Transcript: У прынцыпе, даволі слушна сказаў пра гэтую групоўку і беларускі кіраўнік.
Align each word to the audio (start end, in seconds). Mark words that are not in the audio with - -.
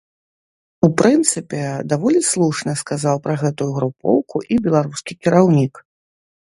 У 0.87 0.89
прынцыпе, 1.01 1.59
даволі 1.93 2.19
слушна 2.31 2.71
сказаў 2.81 3.15
пра 3.27 3.35
гэтую 3.43 3.71
групоўку 3.77 4.37
і 4.53 4.61
беларускі 4.67 5.13
кіраўнік. 5.27 5.73